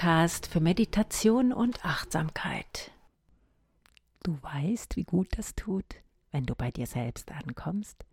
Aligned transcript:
Podcast 0.00 0.46
für 0.46 0.60
Meditation 0.60 1.52
und 1.52 1.84
Achtsamkeit. 1.84 2.90
Du 4.22 4.42
weißt, 4.42 4.96
wie 4.96 5.04
gut 5.04 5.28
das 5.36 5.54
tut, 5.54 5.84
wenn 6.30 6.46
du 6.46 6.54
bei 6.54 6.70
dir 6.70 6.86
selbst 6.86 7.30
ankommst, 7.30 8.06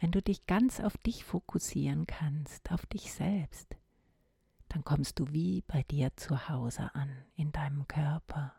wenn 0.00 0.10
du 0.10 0.20
dich 0.20 0.46
ganz 0.46 0.80
auf 0.80 0.96
dich 0.96 1.22
fokussieren 1.22 2.08
kannst, 2.08 2.72
auf 2.72 2.86
dich 2.86 3.12
selbst, 3.12 3.76
dann 4.68 4.82
kommst 4.82 5.20
du 5.20 5.32
wie 5.32 5.62
bei 5.68 5.84
dir 5.84 6.10
zu 6.16 6.48
Hause 6.48 6.92
an, 6.92 7.08
in 7.36 7.52
deinem 7.52 7.86
Körper, 7.86 8.52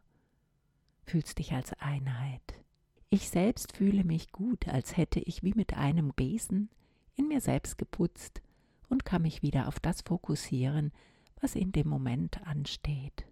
fühlst 1.03 1.37
dich 1.37 1.51
als 1.51 1.73
Einheit. 1.73 2.63
Ich 3.09 3.29
selbst 3.29 3.75
fühle 3.75 4.05
mich 4.05 4.31
gut, 4.31 4.69
als 4.69 4.95
hätte 4.95 5.19
ich 5.19 5.43
wie 5.43 5.53
mit 5.53 5.73
einem 5.73 6.13
Besen 6.13 6.69
in 7.17 7.27
mir 7.27 7.41
selbst 7.41 7.77
geputzt 7.77 8.41
und 8.87 9.03
kann 9.03 9.23
mich 9.23 9.41
wieder 9.41 9.67
auf 9.67 9.81
das 9.81 10.01
fokussieren, 10.01 10.93
was 11.41 11.55
in 11.55 11.71
dem 11.71 11.87
Moment 11.87 12.45
ansteht. 12.45 13.25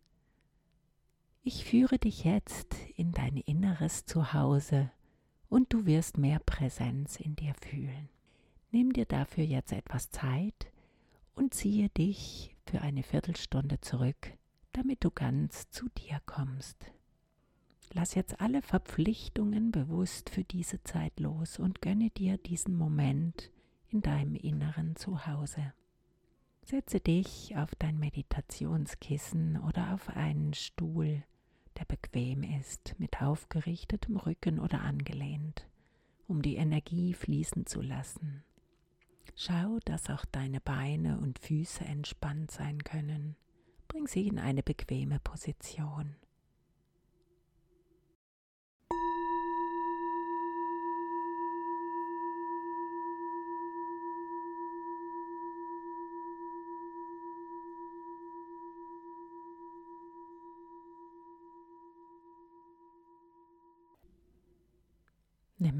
Ich 1.44 1.66
führe 1.66 2.00
dich 2.00 2.24
jetzt 2.24 2.76
in 2.96 3.12
dein 3.12 3.38
inneres 3.38 4.06
Zuhause 4.06 4.92
und 5.50 5.74
du 5.74 5.86
wirst 5.86 6.18
mehr 6.18 6.40
Präsenz 6.40 7.20
in 7.20 7.36
dir 7.36 7.54
fühlen. 7.62 8.10
Nimm 8.72 8.94
dir 8.94 9.06
dafür 9.06 9.44
jetzt 9.44 9.72
etwas 9.72 10.10
Zeit 10.10 10.72
und 11.36 11.54
ziehe 11.54 11.90
dich 11.90 12.56
für 12.66 12.82
eine 12.82 13.04
Viertelstunde 13.04 13.82
zurück, 13.82 14.34
damit 14.72 15.04
du 15.04 15.12
ganz 15.12 15.70
zu 15.70 15.90
dir 15.90 16.22
kommst. 16.26 16.92
Lass 17.92 18.16
jetzt 18.16 18.42
alle 18.42 18.62
Verpflichtungen 18.62 19.72
bewusst 19.72 20.30
für 20.30 20.44
diese 20.44 20.82
Zeit 20.84 21.20
los 21.20 21.60
und 21.60 21.82
gönne 21.82 22.10
dir 22.10 22.38
diesen 22.38 22.76
Moment 22.76 23.52
in 23.90 24.02
deinem 24.02 24.36
inneren 24.36 24.96
Zuhause. 24.96 25.74
Setze 26.66 27.02
dich 27.02 27.58
auf 27.58 27.76
dein 27.76 28.00
Meditationskissen 28.00 29.62
oder 29.62 29.94
auf 29.94 30.10
einen 30.10 30.54
Stuhl, 30.54 31.24
der 31.78 31.84
bequem 31.86 32.42
ist, 32.44 32.96
mit 33.00 33.22
aufgerichtetem 33.22 34.16
Rücken 34.16 34.60
oder 34.60 34.82
angelehnt, 34.82 35.68
um 36.26 36.42
die 36.42 36.56
Energie 36.56 37.14
fließen 37.14 37.66
zu 37.66 37.82
lassen. 37.82 38.44
Schau, 39.36 39.80
dass 39.84 40.10
auch 40.10 40.24
deine 40.26 40.62
Beine 40.62 41.20
und 41.20 41.38
Füße 41.40 41.84
entspannt 41.84 42.52
sein 42.52 42.84
können. 42.84 43.36
Bring 43.90 44.08
sie 44.08 44.28
in 44.28 44.40
eine 44.40 44.64
bequeme 44.64 45.20
Position. 45.20 46.16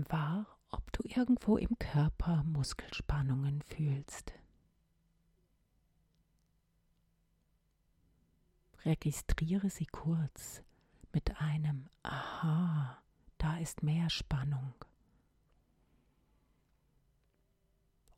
Nimm 0.04 0.12
wahr, 0.12 0.46
ob 0.70 0.92
du 0.92 1.04
irgendwo 1.06 1.58
im 1.58 1.78
Körper 1.80 2.44
Muskelspannungen 2.44 3.62
fühlst. 3.62 4.34
Registriere 8.84 9.70
sie 9.70 9.86
kurz 9.86 10.62
mit 11.14 11.40
einem 11.40 11.88
Aha, 12.02 13.02
da 13.38 13.58
ist 13.58 13.84
mehr 13.84 14.10
Spannung. 14.10 14.74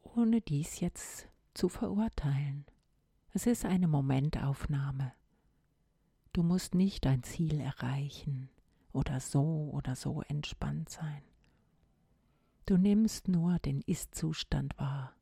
Ohne 0.02 0.42
dies 0.42 0.80
jetzt 0.80 1.28
zu 1.54 1.70
verurteilen. 1.70 2.66
Es 3.34 3.46
ist 3.46 3.66
eine 3.66 3.88
Momentaufnahme. 3.88 5.14
Du 6.34 6.42
musst 6.42 6.74
nicht 6.74 7.06
ein 7.06 7.22
Ziel 7.22 7.60
erreichen 7.60 8.50
oder 8.92 9.20
so 9.20 9.70
oder 9.72 9.96
so 9.96 10.24
entspannt 10.24 10.90
sein. 10.90 11.22
Du 12.68 12.78
nimmst 12.78 13.28
nur 13.28 13.60
den 13.60 13.82
Ist-Zustand 13.82 14.80
wahr. 14.80 15.14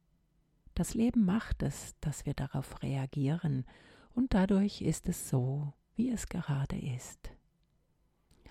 Das 0.76 0.94
Leben 0.94 1.26
macht 1.26 1.62
es, 1.62 1.94
dass 2.00 2.26
wir 2.26 2.34
darauf 2.34 2.82
reagieren, 2.82 3.66
und 4.16 4.34
dadurch 4.34 4.82
ist 4.82 5.10
es 5.10 5.28
so, 5.28 5.74
wie 5.96 6.10
es 6.10 6.28
gerade 6.28 6.78
ist. 6.80 7.32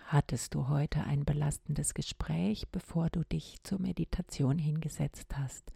Hattest 0.06 0.54
du 0.54 0.68
heute 0.68 1.04
ein 1.04 1.24
belastendes 1.24 1.94
Gespräch, 1.94 2.68
bevor 2.68 3.08
du 3.08 3.24
dich 3.24 3.62
zur 3.62 3.80
Meditation 3.80 4.58
hingesetzt 4.58 5.38
hast, 5.38 5.72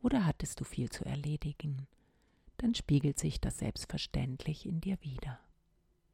oder 0.00 0.24
hattest 0.24 0.60
du 0.60 0.64
viel 0.64 0.88
zu 0.88 1.04
erledigen, 1.04 1.88
dann 2.58 2.76
spiegelt 2.76 3.18
sich 3.18 3.40
das 3.40 3.58
selbstverständlich 3.58 4.66
in 4.66 4.80
dir 4.80 4.98
wieder. 5.02 5.40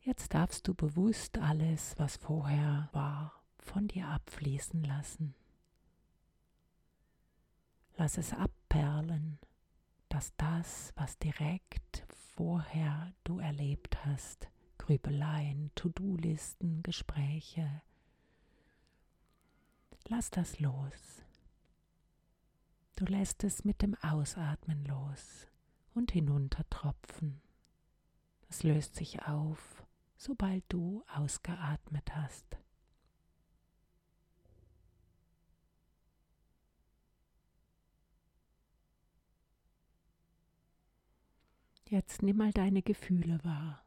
Jetzt 0.00 0.32
darfst 0.32 0.66
du 0.66 0.74
bewusst 0.74 1.36
alles, 1.36 1.92
was 1.98 2.16
vorher 2.16 2.88
war, 2.92 3.42
von 3.58 3.86
dir 3.86 4.08
abfließen 4.08 4.82
lassen. 4.82 5.34
Lass 7.98 8.18
es 8.18 8.34
abperlen, 8.34 9.38
dass 10.10 10.34
das, 10.36 10.92
was 10.96 11.18
direkt 11.18 12.04
vorher 12.34 13.14
du 13.24 13.38
erlebt 13.38 14.04
hast, 14.04 14.50
Grübeleien, 14.76 15.70
To-Do-Listen, 15.74 16.82
Gespräche, 16.82 17.82
lass 20.08 20.28
das 20.30 20.60
los. 20.60 21.24
Du 22.96 23.06
lässt 23.06 23.44
es 23.44 23.64
mit 23.64 23.80
dem 23.80 23.94
Ausatmen 24.02 24.84
los 24.84 25.46
und 25.94 26.12
hinuntertropfen. 26.12 27.40
Es 28.48 28.62
löst 28.62 28.94
sich 28.94 29.22
auf, 29.22 29.86
sobald 30.18 30.64
du 30.68 31.02
ausgeatmet 31.14 32.14
hast. 32.14 32.58
Jetzt 41.88 42.22
nimm 42.22 42.38
mal 42.38 42.52
deine 42.52 42.82
Gefühle 42.82 43.38
wahr. 43.44 43.84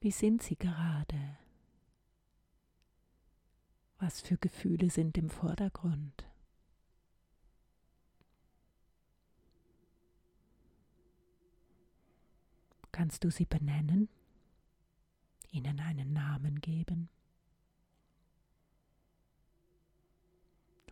Wie 0.00 0.10
sind 0.10 0.42
sie 0.42 0.56
gerade? 0.56 1.36
Was 3.98 4.22
für 4.22 4.38
Gefühle 4.38 4.88
sind 4.88 5.18
im 5.18 5.28
Vordergrund? 5.28 6.24
Kannst 12.90 13.22
du 13.24 13.30
sie 13.30 13.44
benennen? 13.44 14.08
Ihnen 15.52 15.78
einen 15.80 16.14
Namen 16.14 16.62
geben? 16.62 17.10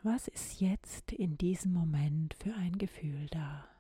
Was 0.02 0.28
ist 0.28 0.60
jetzt 0.60 1.12
in 1.12 1.38
diesem 1.38 1.72
Moment 1.72 2.34
für 2.34 2.54
ein 2.54 2.76
Gefühl 2.76 3.26
da? 3.30 3.77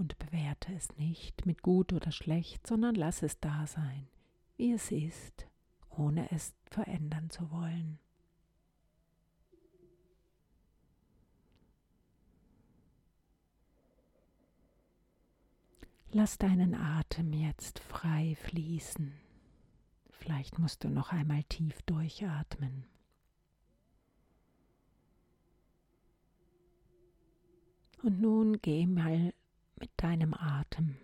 Und 0.00 0.18
bewerte 0.18 0.72
es 0.72 0.96
nicht 0.96 1.44
mit 1.44 1.62
gut 1.62 1.92
oder 1.92 2.10
schlecht, 2.10 2.66
sondern 2.66 2.94
lass 2.94 3.22
es 3.22 3.38
da 3.38 3.66
sein, 3.66 4.08
wie 4.56 4.72
es 4.72 4.90
ist, 4.90 5.46
ohne 5.90 6.32
es 6.32 6.54
verändern 6.70 7.28
zu 7.28 7.50
wollen. 7.50 7.98
Lass 16.12 16.38
deinen 16.38 16.74
Atem 16.74 17.32
jetzt 17.34 17.78
frei 17.78 18.34
fließen. 18.40 19.12
Vielleicht 20.08 20.58
musst 20.58 20.82
du 20.82 20.88
noch 20.88 21.12
einmal 21.12 21.44
tief 21.44 21.82
durchatmen. 21.82 22.84
Und 28.02 28.20
nun 28.20 28.60
geh 28.60 28.86
mal 28.86 29.34
mit 29.80 29.90
deinem 29.96 30.34
Atem. 30.34 30.96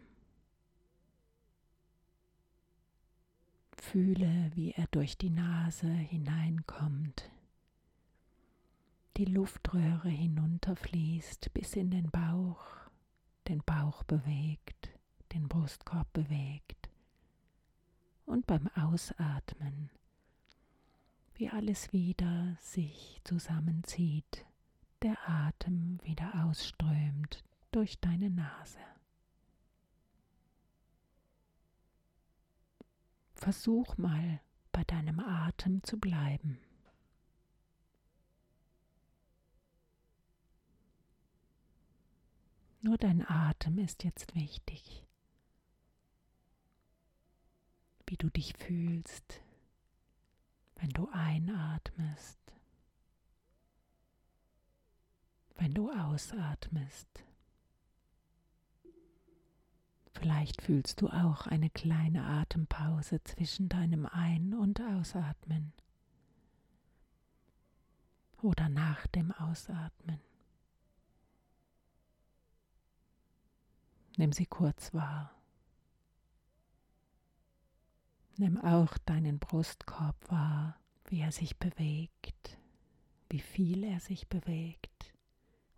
Fühle, 3.72 4.50
wie 4.54 4.72
er 4.72 4.86
durch 4.90 5.16
die 5.16 5.30
Nase 5.30 5.90
hineinkommt, 5.90 7.30
die 9.16 9.24
Luftröhre 9.24 10.10
hinunterfließt 10.10 11.52
bis 11.54 11.74
in 11.74 11.90
den 11.90 12.10
Bauch, 12.10 12.64
den 13.48 13.62
Bauch 13.62 14.02
bewegt, 14.04 14.90
den 15.32 15.48
Brustkorb 15.48 16.12
bewegt 16.12 16.90
und 18.26 18.46
beim 18.46 18.68
Ausatmen, 18.74 19.90
wie 21.34 21.48
alles 21.48 21.92
wieder 21.92 22.58
sich 22.60 23.20
zusammenzieht, 23.24 24.44
der 25.02 25.16
Atem 25.28 26.00
wieder 26.02 26.44
ausströmt 26.44 27.44
durch 27.76 28.00
deine 28.00 28.30
Nase. 28.30 28.78
Versuch 33.34 33.98
mal 33.98 34.40
bei 34.72 34.82
deinem 34.84 35.20
Atem 35.20 35.84
zu 35.84 36.00
bleiben. 36.00 36.58
Nur 42.80 42.96
dein 42.96 43.20
Atem 43.28 43.76
ist 43.76 44.04
jetzt 44.04 44.34
wichtig. 44.34 45.04
Wie 48.06 48.16
du 48.16 48.30
dich 48.30 48.54
fühlst, 48.56 49.42
wenn 50.76 50.88
du 50.88 51.10
einatmest, 51.10 52.40
wenn 55.56 55.74
du 55.74 55.92
ausatmest. 55.92 57.26
Vielleicht 60.18 60.62
fühlst 60.62 61.02
du 61.02 61.08
auch 61.08 61.46
eine 61.46 61.68
kleine 61.68 62.24
Atempause 62.24 63.22
zwischen 63.22 63.68
deinem 63.68 64.06
Ein- 64.06 64.54
und 64.54 64.80
Ausatmen 64.80 65.74
oder 68.40 68.70
nach 68.70 69.06
dem 69.08 69.30
Ausatmen. 69.32 70.18
Nimm 74.16 74.32
sie 74.32 74.46
kurz 74.46 74.94
wahr. 74.94 75.34
Nimm 78.38 78.58
auch 78.64 78.96
deinen 78.96 79.38
Brustkorb 79.38 80.16
wahr, 80.30 80.80
wie 81.08 81.20
er 81.20 81.32
sich 81.32 81.58
bewegt, 81.58 82.56
wie 83.28 83.40
viel 83.40 83.84
er 83.84 84.00
sich 84.00 84.28
bewegt 84.28 85.12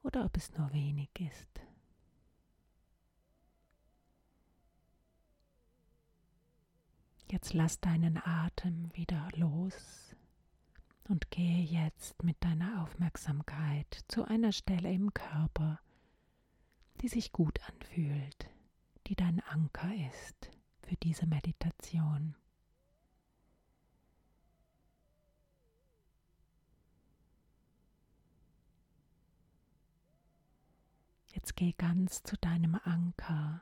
oder 0.05 0.25
ob 0.25 0.37
es 0.37 0.53
nur 0.57 0.73
wenig 0.73 1.11
ist. 1.19 1.68
Jetzt 7.31 7.53
lass 7.53 7.79
deinen 7.79 8.17
Atem 8.17 8.89
wieder 8.95 9.29
los 9.37 10.15
und 11.09 11.31
gehe 11.31 11.63
jetzt 11.63 12.23
mit 12.23 12.43
deiner 12.43 12.83
Aufmerksamkeit 12.83 14.03
zu 14.09 14.25
einer 14.25 14.51
Stelle 14.51 14.91
im 14.91 15.13
Körper, 15.13 15.79
die 17.03 17.09
sich 17.09 17.33
gut 17.33 17.61
anfühlt, 17.69 18.49
die 19.07 19.15
dein 19.15 19.41
Anker 19.41 19.91
ist 20.09 20.51
für 20.83 20.97
diese 20.97 21.27
Meditation. 21.27 22.35
Jetzt 31.35 31.57
geh 31.57 31.75
ganz 31.77 32.23
zu 32.23 32.39
deinem 32.39 32.81
Anker 32.85 33.61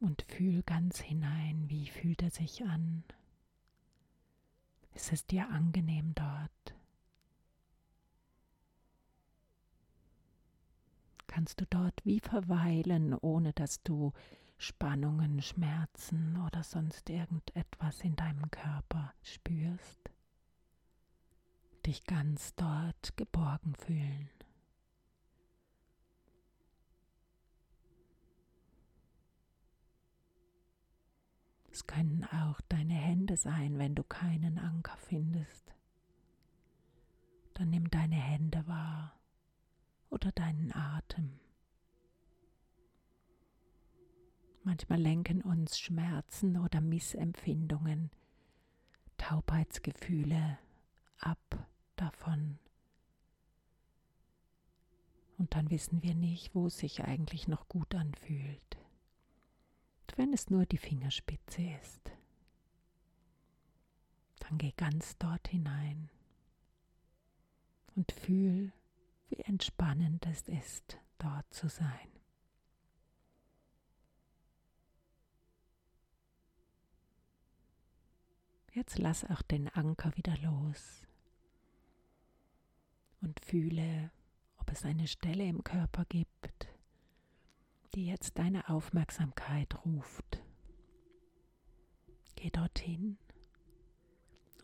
und 0.00 0.22
fühl 0.22 0.62
ganz 0.62 1.00
hinein, 1.00 1.68
wie 1.68 1.88
fühlt 1.88 2.22
er 2.22 2.30
sich 2.30 2.62
an. 2.64 3.04
Ist 4.94 5.12
es 5.12 5.26
dir 5.26 5.48
angenehm 5.50 6.14
dort? 6.14 6.74
Kannst 11.26 11.60
du 11.60 11.66
dort 11.66 12.04
wie 12.04 12.20
verweilen, 12.20 13.14
ohne 13.14 13.52
dass 13.52 13.82
du 13.82 14.12
Spannungen, 14.56 15.42
Schmerzen 15.42 16.40
oder 16.46 16.62
sonst 16.62 17.10
irgendetwas 17.10 18.00
in 18.00 18.16
deinem 18.16 18.50
Körper 18.50 19.12
spürst? 19.22 20.10
Dich 21.84 22.04
ganz 22.04 22.54
dort 22.54 23.16
geborgen 23.16 23.74
fühlen. 23.74 24.30
Es 31.76 31.86
können 31.86 32.24
auch 32.24 32.58
deine 32.70 32.94
Hände 32.94 33.36
sein, 33.36 33.78
wenn 33.78 33.94
du 33.94 34.02
keinen 34.02 34.58
Anker 34.58 34.96
findest. 34.96 35.74
Dann 37.52 37.68
nimm 37.68 37.90
deine 37.90 38.14
Hände 38.14 38.66
wahr 38.66 39.20
oder 40.08 40.32
deinen 40.32 40.72
Atem. 40.72 41.38
Manchmal 44.62 45.02
lenken 45.02 45.42
uns 45.42 45.78
Schmerzen 45.78 46.56
oder 46.56 46.80
Missempfindungen, 46.80 48.10
Taubheitsgefühle 49.18 50.58
ab 51.18 51.68
davon. 51.96 52.58
Und 55.36 55.54
dann 55.54 55.68
wissen 55.68 56.02
wir 56.02 56.14
nicht, 56.14 56.54
wo 56.54 56.68
es 56.68 56.78
sich 56.78 57.04
eigentlich 57.04 57.48
noch 57.48 57.68
gut 57.68 57.94
anfühlt 57.94 58.78
wenn 60.16 60.32
es 60.32 60.50
nur 60.50 60.66
die 60.66 60.78
Fingerspitze 60.78 61.62
ist. 61.82 62.12
Dann 64.40 64.58
geh 64.58 64.72
ganz 64.76 65.16
dort 65.18 65.48
hinein 65.48 66.08
und 67.96 68.12
fühl, 68.12 68.72
wie 69.28 69.40
entspannend 69.40 70.26
es 70.26 70.42
ist, 70.48 70.98
dort 71.18 71.52
zu 71.52 71.68
sein. 71.68 72.08
Jetzt 78.72 78.98
lass 78.98 79.24
auch 79.24 79.40
den 79.40 79.68
Anker 79.70 80.14
wieder 80.16 80.36
los 80.36 81.06
und 83.22 83.40
fühle, 83.40 84.10
ob 84.58 84.70
es 84.70 84.84
eine 84.84 85.08
Stelle 85.08 85.46
im 85.46 85.64
Körper 85.64 86.04
gibt, 86.04 86.68
die 87.96 88.06
jetzt 88.06 88.38
deine 88.38 88.68
Aufmerksamkeit 88.68 89.74
ruft. 89.86 90.42
Geh 92.34 92.50
dorthin 92.50 93.16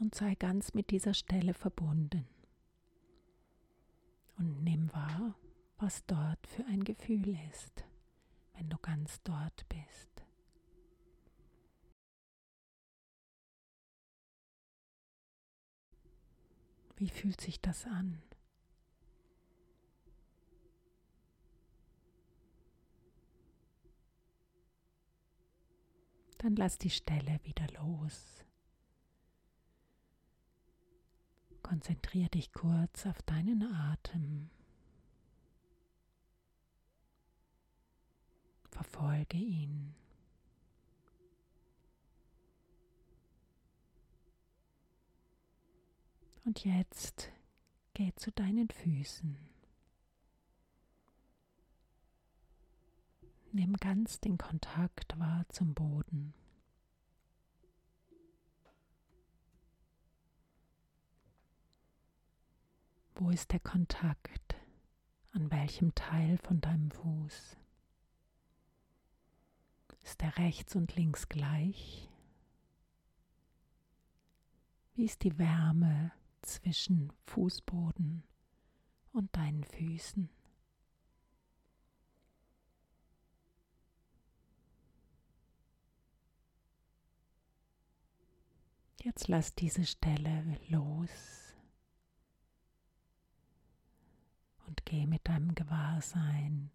und 0.01 0.15
sei 0.15 0.35
ganz 0.35 0.75
mit 0.75 0.91
dieser 0.91 1.15
Stelle 1.15 1.55
verbunden. 1.55 2.29
Und 4.37 4.63
nimm 4.63 4.93
wahr, 4.93 5.35
was 5.79 6.05
dort 6.05 6.47
für 6.47 6.67
ein 6.67 6.85
Gefühl 6.85 7.39
ist, 7.51 7.87
wenn 8.53 8.69
du 8.69 8.77
ganz 8.77 9.23
dort 9.23 9.67
bist. 9.71 10.11
Wie 16.97 17.09
fühlt 17.09 17.41
sich 17.41 17.63
das 17.63 17.87
an? 17.87 18.23
Dann 26.43 26.57
lass 26.57 26.77
die 26.77 26.91
Stelle 26.91 27.39
wieder 27.45 27.67
los. 27.81 28.45
Konzentriere 31.63 32.31
dich 32.31 32.53
kurz 32.53 33.07
auf 33.07 33.23
deinen 33.23 33.63
Atem. 33.63 34.51
Verfolge 38.71 39.37
ihn. 39.37 39.95
Und 46.45 46.65
jetzt 46.65 47.31
geh 47.95 48.13
zu 48.17 48.33
deinen 48.33 48.69
Füßen. 48.69 49.52
Nimm 53.55 53.75
ganz 53.77 54.19
den 54.19 54.39
Kontakt 54.39 55.19
wahr 55.19 55.45
zum 55.51 55.75
Boden. 55.75 56.33
Wo 63.15 63.29
ist 63.29 63.53
der 63.53 63.61
Kontakt? 63.61 64.57
An 65.33 65.51
welchem 65.51 65.95
Teil 65.95 66.39
von 66.39 66.63
deinem 66.63 66.91
Fuß? 66.93 67.59
Ist 70.03 70.23
der 70.23 70.39
rechts 70.39 70.75
und 70.75 70.97
links 70.97 71.29
gleich? 71.29 72.09
Wie 74.95 75.05
ist 75.05 75.25
die 75.25 75.39
Wärme 75.39 76.13
zwischen 76.41 77.13
Fußboden 77.27 78.23
und 79.13 79.37
deinen 79.37 79.65
Füßen? 79.65 80.31
Jetzt 89.05 89.27
lass 89.27 89.53
diese 89.57 89.85
Stelle 89.85 90.61
los 90.69 91.11
und 94.69 94.87
geh 94.87 95.07
mit 95.07 95.27
deinem 95.27 95.57
Gewahrsein 95.57 96.71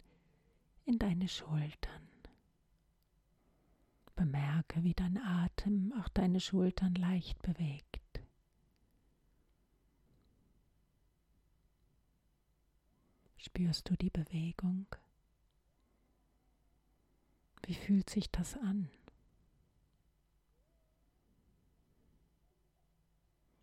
in 0.84 0.98
deine 0.98 1.26
Schultern. 1.26 2.06
Bemerke, 4.14 4.84
wie 4.84 4.92
dein 4.92 5.16
Atem 5.16 5.94
auch 5.98 6.08
deine 6.10 6.40
Schultern 6.40 6.94
leicht 6.96 7.40
bewegt. 7.40 8.20
Spürst 13.38 13.88
du 13.88 13.96
die 13.96 14.10
Bewegung? 14.10 14.86
Wie 17.62 17.74
fühlt 17.74 18.10
sich 18.10 18.30
das 18.30 18.54
an? 18.58 18.90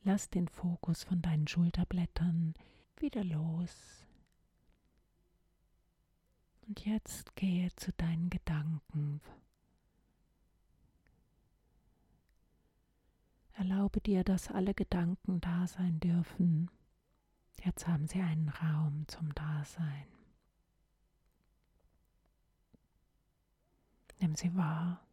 Lass 0.07 0.29
den 0.29 0.47
Fokus 0.47 1.03
von 1.03 1.21
deinen 1.23 1.47
Schulterblättern 1.47 2.53
wieder 2.97 3.23
los 3.23 4.05
Und 6.67 6.85
jetzt 6.85 7.35
gehe 7.35 7.73
zu 7.75 7.91
deinen 7.93 8.29
Gedanken. 8.29 9.21
Erlaube 13.53 14.01
dir, 14.01 14.23
dass 14.23 14.49
alle 14.49 14.73
Gedanken 14.73 15.41
da 15.41 15.67
sein 15.67 15.99
dürfen. 15.99 16.69
Jetzt 17.63 17.87
haben 17.87 18.07
sie 18.07 18.21
einen 18.21 18.49
Raum 18.49 19.07
zum 19.07 19.33
Dasein. 19.33 20.07
Nimm 24.19 24.35
sie 24.35 24.55
wahr. 24.55 25.04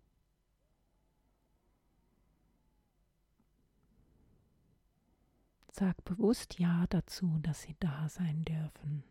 Sag 5.75 6.05
bewusst 6.05 6.59
Ja 6.59 6.85
dazu, 6.91 7.39
dass 7.41 7.63
sie 7.63 7.75
da 7.81 8.07
sein 8.07 8.45
dürfen. 8.45 9.05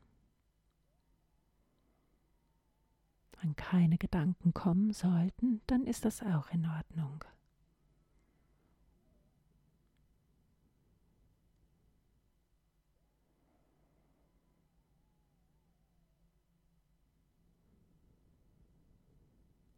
Wenn 3.41 3.55
keine 3.55 3.97
Gedanken 3.97 4.53
kommen 4.53 4.93
sollten, 4.93 5.61
dann 5.65 5.87
ist 5.87 6.05
das 6.05 6.21
auch 6.21 6.51
in 6.51 6.67
Ordnung. 6.67 7.25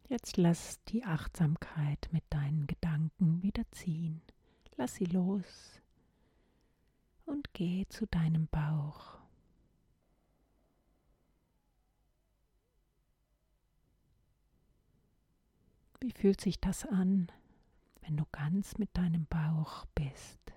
Jetzt 0.06 0.36
lass 0.36 0.84
die 0.84 1.02
Achtsamkeit 1.02 2.10
mit 2.12 2.24
deinen 2.28 2.66
Gedanken 2.66 3.42
wieder 3.42 3.64
ziehen. 3.72 4.20
Lass 4.76 4.96
sie 4.96 5.06
los 5.06 5.80
und 7.26 7.52
geh 7.54 7.86
zu 7.88 8.06
deinem 8.06 8.48
Bauch. 8.48 9.18
Wie 16.00 16.12
fühlt 16.12 16.40
sich 16.40 16.60
das 16.60 16.84
an, 16.84 17.32
wenn 18.02 18.16
du 18.16 18.26
ganz 18.30 18.76
mit 18.76 18.94
deinem 18.96 19.26
Bauch 19.26 19.86
bist? 19.94 20.52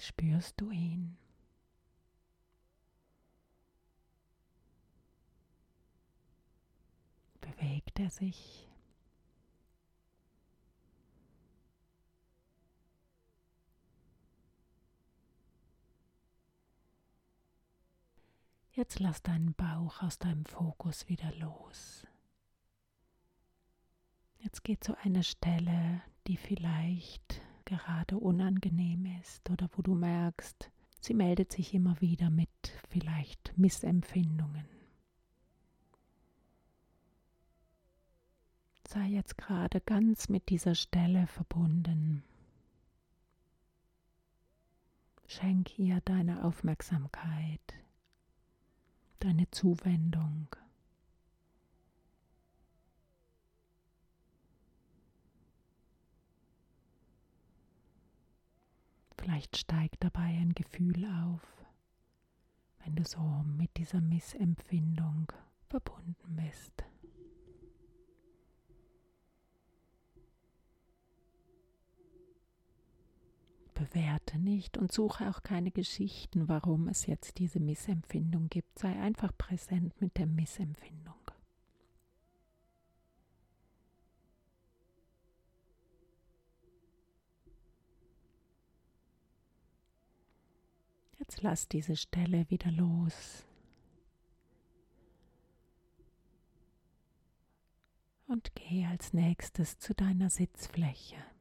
Spürst 0.00 0.60
du 0.60 0.70
ihn? 0.72 1.16
Bewegt 7.40 8.00
er 8.00 8.10
sich? 8.10 8.71
Jetzt 18.74 19.00
lass 19.00 19.22
deinen 19.22 19.52
Bauch 19.52 20.02
aus 20.02 20.18
deinem 20.18 20.46
Fokus 20.46 21.06
wieder 21.06 21.30
los. 21.34 22.06
Jetzt 24.38 24.64
geh 24.64 24.78
zu 24.80 24.96
einer 24.96 25.22
Stelle, 25.22 26.00
die 26.26 26.38
vielleicht 26.38 27.42
gerade 27.66 28.16
unangenehm 28.16 29.04
ist 29.20 29.50
oder 29.50 29.68
wo 29.76 29.82
du 29.82 29.94
merkst, 29.94 30.70
sie 31.00 31.12
meldet 31.12 31.52
sich 31.52 31.74
immer 31.74 32.00
wieder 32.00 32.30
mit 32.30 32.48
vielleicht 32.88 33.52
Missempfindungen. 33.58 34.66
Sei 38.88 39.06
jetzt 39.06 39.36
gerade 39.36 39.82
ganz 39.82 40.30
mit 40.30 40.48
dieser 40.48 40.74
Stelle 40.74 41.26
verbunden. 41.26 42.24
Schenk 45.26 45.78
ihr 45.78 46.00
deine 46.00 46.44
Aufmerksamkeit 46.44 47.81
deine 49.22 49.48
Zuwendung. 49.50 50.48
Vielleicht 59.16 59.56
steigt 59.56 60.02
dabei 60.02 60.22
ein 60.22 60.52
Gefühl 60.54 61.04
auf, 61.24 61.40
wenn 62.84 62.96
du 62.96 63.04
so 63.04 63.20
mit 63.20 63.76
dieser 63.76 64.00
Missempfindung 64.00 65.30
verbunden 65.68 66.36
bist. 66.36 66.84
Bewerte 73.82 74.38
nicht 74.38 74.78
und 74.78 74.92
suche 74.92 75.28
auch 75.28 75.42
keine 75.42 75.72
Geschichten, 75.72 76.48
warum 76.48 76.86
es 76.88 77.06
jetzt 77.06 77.38
diese 77.38 77.58
Missempfindung 77.58 78.48
gibt. 78.48 78.78
Sei 78.78 78.92
einfach 79.00 79.36
präsent 79.36 80.00
mit 80.00 80.18
der 80.18 80.26
Missempfindung. 80.26 81.14
Jetzt 91.18 91.42
lass 91.42 91.66
diese 91.68 91.96
Stelle 91.96 92.48
wieder 92.50 92.70
los. 92.70 93.44
Und 98.26 98.54
geh 98.54 98.86
als 98.86 99.12
nächstes 99.12 99.78
zu 99.78 99.92
deiner 99.94 100.30
Sitzfläche. 100.30 101.31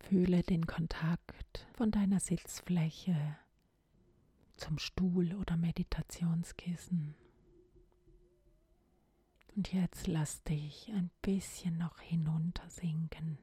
Fühle 0.00 0.42
den 0.42 0.66
Kontakt 0.66 1.66
von 1.74 1.90
deiner 1.90 2.20
Sitzfläche 2.20 3.36
zum 4.56 4.78
Stuhl 4.78 5.34
oder 5.34 5.56
Meditationskissen. 5.56 7.14
Und 9.56 9.72
jetzt 9.72 10.06
lass 10.06 10.42
dich 10.44 10.90
ein 10.92 11.10
bisschen 11.22 11.78
noch 11.78 12.00
hinuntersinken. 12.00 13.38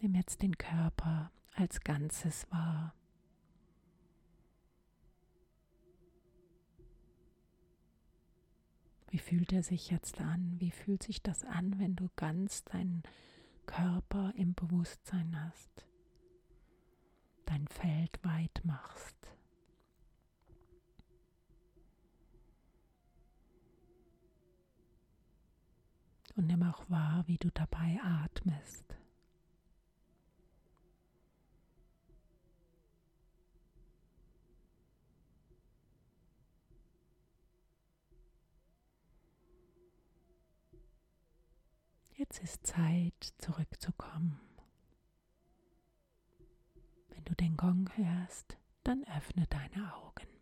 Nimm 0.00 0.14
jetzt 0.14 0.42
den 0.42 0.56
Körper 0.58 1.30
als 1.54 1.80
Ganzes 1.80 2.50
wahr. 2.50 2.94
Wie 9.14 9.20
fühlt 9.20 9.52
er 9.52 9.62
sich 9.62 9.90
jetzt 9.90 10.20
an? 10.20 10.56
Wie 10.58 10.72
fühlt 10.72 11.04
sich 11.04 11.22
das 11.22 11.44
an, 11.44 11.78
wenn 11.78 11.94
du 11.94 12.08
ganz 12.16 12.64
deinen 12.64 13.04
Körper 13.64 14.32
im 14.36 14.54
Bewusstsein 14.54 15.40
hast? 15.40 15.86
Dein 17.46 17.68
Feld 17.68 18.18
weit 18.24 18.60
machst. 18.64 19.14
Und 26.34 26.48
nimm 26.48 26.64
auch 26.64 26.90
wahr, 26.90 27.22
wie 27.28 27.38
du 27.38 27.50
dabei 27.52 28.00
atmest. 28.02 28.96
Jetzt 42.24 42.42
ist 42.42 42.66
Zeit, 42.66 43.34
zurückzukommen. 43.36 44.40
Wenn 47.10 47.22
du 47.26 47.34
den 47.34 47.54
Gong 47.58 47.90
hörst, 47.96 48.56
dann 48.82 49.04
öffne 49.14 49.46
deine 49.50 49.94
Augen. 49.94 50.33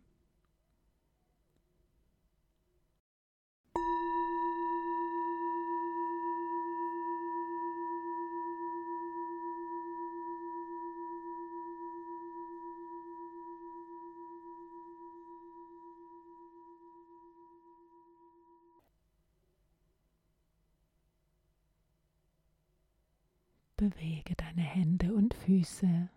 Bewege 23.89 24.33
deine 24.37 24.61
Hände 24.61 25.13
und 25.13 25.33
Füße. 25.33 26.07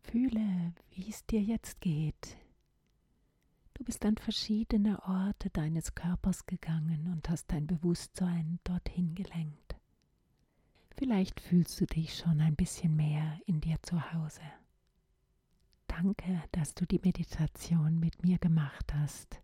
Fühle, 0.00 0.72
wie 0.92 1.10
es 1.10 1.26
dir 1.26 1.42
jetzt 1.42 1.82
geht. 1.82 2.38
Du 3.74 3.84
bist 3.84 4.02
an 4.06 4.16
verschiedene 4.16 5.02
Orte 5.02 5.50
deines 5.50 5.94
Körpers 5.94 6.46
gegangen 6.46 7.06
und 7.12 7.28
hast 7.28 7.52
dein 7.52 7.66
Bewusstsein 7.66 8.60
dorthin 8.64 9.14
gelenkt. 9.14 9.76
Vielleicht 10.96 11.38
fühlst 11.38 11.78
du 11.82 11.84
dich 11.84 12.16
schon 12.16 12.40
ein 12.40 12.56
bisschen 12.56 12.96
mehr 12.96 13.38
in 13.44 13.60
dir 13.60 13.76
zu 13.82 14.10
Hause. 14.14 14.40
Danke, 15.86 16.42
dass 16.52 16.74
du 16.74 16.86
die 16.86 17.00
Meditation 17.04 18.00
mit 18.00 18.24
mir 18.24 18.38
gemacht 18.38 18.94
hast. 18.94 19.41